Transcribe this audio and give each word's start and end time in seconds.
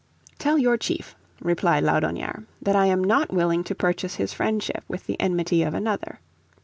"Tell 0.39 0.57
your 0.57 0.77
chief, 0.77 1.15
replied 1.41 1.83
Laudonnière," 1.83 2.47
that 2.63 2.75
I 2.75 2.87
am 2.87 3.03
not 3.03 3.31
willing 3.31 3.63
to 3.65 3.75
purchase 3.75 4.15
his 4.15 4.33
friendship 4.33 4.83
with 4.87 5.05
the 5.05 5.21
enmity 5.21 5.61
of 5.61 5.75
another. 5.75 6.19